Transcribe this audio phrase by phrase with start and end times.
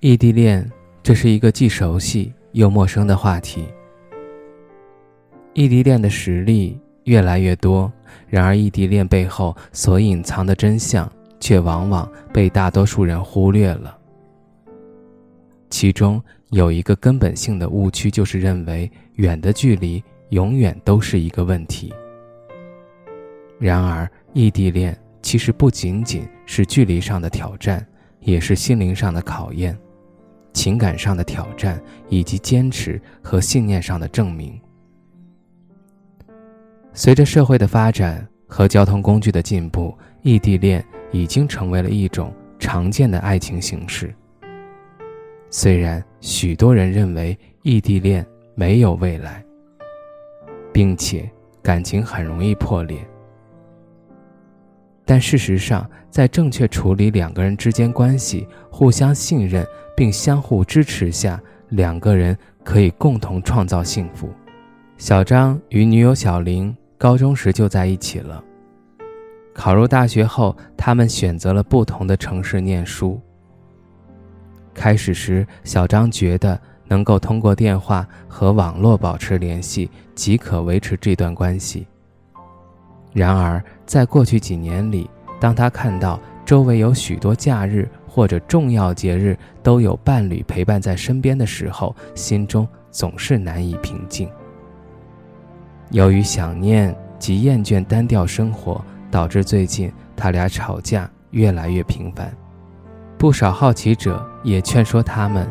[0.00, 0.64] 异地恋，
[1.02, 3.66] 这是一个既熟悉又陌生的话题。
[5.54, 7.92] 异地恋的实例越来越多，
[8.28, 13.98] 然而异地恋背后所隐藏的真相，却往往被大多数人忽略了。
[15.68, 21.92] 其中有一个根本性的误区，就是认为远的距离永远都是一个问题。
[23.58, 27.84] 然而，异地恋其实不仅仅是距离上的挑战，
[28.20, 29.76] 也是心灵上的考验。
[30.58, 34.60] 情感上的挑战，以及坚持和信念上的证明。
[36.92, 44.12] 随着社会的发展和交通工具的进步，异地恋已经成为了一种常见的爱情形式。
[45.48, 49.44] 虽然许多人认为异地恋没有未来，
[50.72, 51.30] 并且
[51.62, 52.98] 感情很容易破裂。
[55.04, 59.64] 但事实上，在正确处理两个人之间关系、互相信任
[59.98, 64.30] 并相互支持下，两个人可以共同创造幸福。
[64.96, 68.40] 小张与女友小玲高中时就在一起了。
[69.52, 73.20] 考入大学后，他们选择了不同的城市念书。
[74.72, 81.88] 开始时，小张觉得能够通过电话和网络保持联系即可维持这段关系。
[83.12, 85.10] 然而，在过去几年里，
[85.40, 94.28] 当他看到周围有许多假日或者重要节日都有伴侣陪伴在身边的时候，心中总是难以平静。
[95.90, 102.32] 由于想念及厌倦单调生活，导致最近他俩吵架越来越频繁。
[103.16, 105.48] 不少好奇者也劝说他们：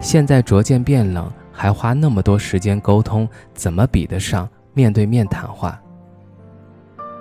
[0.00, 5.80] 现在逐渐变冷，还花那么多时间沟通，怎么比得上面对面谈话？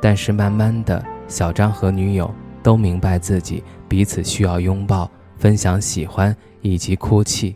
[0.02, 7.56] 但是慢慢的，小张和女友都明白自己彼此需要拥抱、分享喜欢以及哭泣。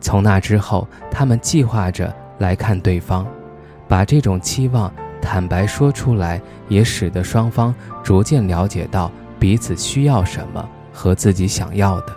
[0.00, 3.24] 从那之后，他们计划着来看对方，
[3.86, 4.92] 把这种期望
[5.22, 12.16] 坦白说出来，也使得双方逐渐了解到彼此需要什么和自己想要的。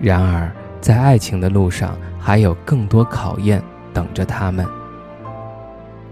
[0.00, 0.50] 然而，
[0.80, 3.62] 在爱情的路上，还有更多考验
[3.92, 4.66] 等着他们。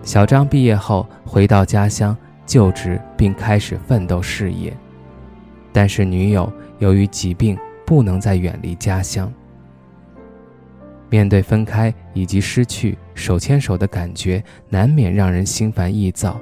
[0.02, 2.16] 小张毕业后回到家乡
[2.46, 4.76] 就职，并开始奋斗事业。
[5.72, 9.32] 但是女友由于疾病不能再远离家乡。
[11.08, 16.40] 面对分开以及失去手牵手的感觉，难免让人心烦意躁。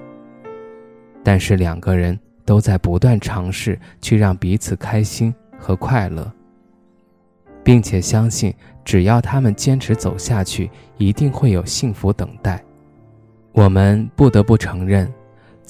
[1.24, 6.32] 但是两个人都在不断尝试去让彼此开心和快乐，
[7.62, 12.62] 并且相信只要他们坚持走下去，一定会有幸福等待。
[13.52, 15.12] 我们不得不承认，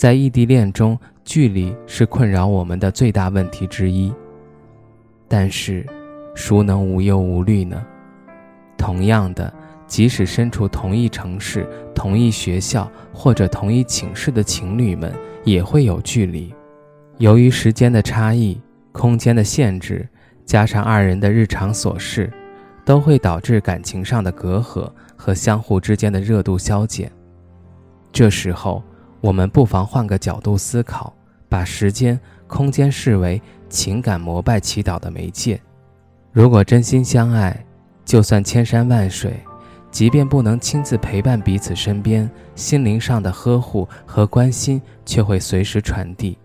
[0.01, 4.11] 在异地恋中，距离是困扰我们的最大问题之一。
[5.29, 5.85] 但是，
[6.35, 7.85] 孰能无忧无虑呢？
[8.79, 9.53] 同样的，
[9.87, 15.13] 即使身处同一城市、同一学校或者同一寝室的情侣们，
[15.45, 16.51] 也会有距离。
[17.19, 18.59] 由于时间的差异、
[18.93, 20.09] 空间的限制，
[20.47, 22.33] 加上二人的日常琐事，
[22.87, 27.13] 都会导致感情上的隔阂和相互之间的热度消减。
[28.11, 28.83] 这时候，
[29.21, 31.13] 我们不妨换个角度思考，
[31.49, 35.61] 把时间、空间视为情感膜拜祈祷的媒介。
[36.33, 37.55] 如果真心相爱，
[38.05, 39.35] 就算千山万水，
[39.91, 46.39] 即便不能亲自陪伴彼此身边，心灵上的呵护和关心却会随时传递。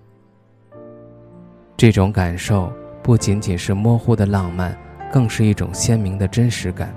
[1.78, 4.78] 这种感受不仅仅是模糊的浪漫，
[5.14, 6.94] 更是一种鲜明的真实感，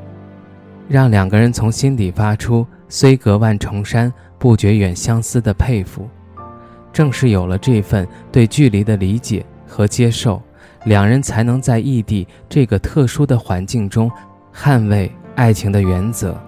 [0.89, 4.13] 让两个人从心底发出“虽隔万重山”。
[4.39, 6.09] 不觉远相思的佩服，
[6.93, 10.41] 正是有了这份对距离的理解和接受，
[10.85, 14.11] 两人才能在异地这个特殊的环境中
[14.55, 16.41] 捍卫爱情的原则。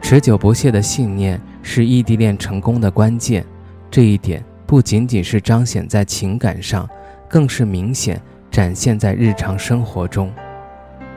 [0.00, 3.44] 持久不懈的信念是异地恋成功的关键。
[3.90, 6.88] 这一点不仅仅是彰显在情感上，
[7.28, 8.20] 更是明显
[8.50, 10.32] 展现在日常生活中。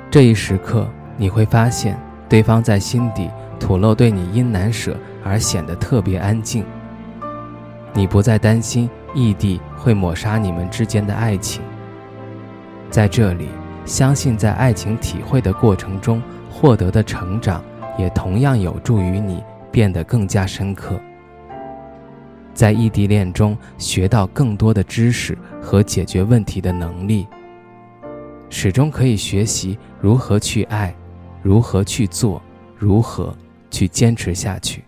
[0.10, 1.98] 这一时刻，你会发现
[2.28, 3.30] 对方在心底
[3.60, 4.98] 吐露对你因难舍。
[5.24, 6.66] 而显得特别安静。
[7.94, 11.62] 你不再担心异地会抹杀你们之间的爱情，
[12.90, 13.50] 在这里，
[13.86, 17.62] 相信在爱情体会的过程中获得的成长，
[17.98, 21.00] 也同样有助于你变得更加深刻。
[22.54, 27.28] 在异地恋中学到更多的知识和解决问题的能力，
[28.50, 30.94] 始终可以学习如何去爱，
[31.42, 32.42] 如何去做，
[32.78, 33.36] 如何
[33.70, 34.84] 去坚持下去。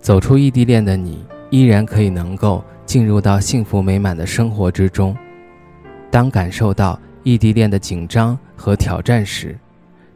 [0.00, 5.16] 走出异地恋的你，依然可以能够进入到幸福美满的生活之中。
[6.10, 9.58] 当感受到异地恋的紧张和挑战时，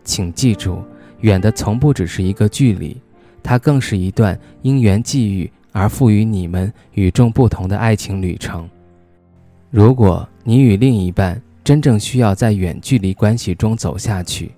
[0.02, 0.82] 请记住，
[1.20, 3.00] 远的从不只是一个距离，
[3.42, 5.50] 它更是一段因缘际遇。
[5.76, 8.70] 而赋予你们与众不同的爱情旅程。
[9.72, 14.52] 如果你与另一半真正需要在远距离关系中走下去，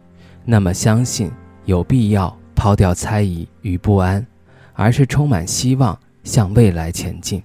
[0.45, 1.31] 那么相信
[1.65, 4.27] 有必要抛掉猜疑与不安，
[4.77, 7.43] 而是充满希望向未来前进。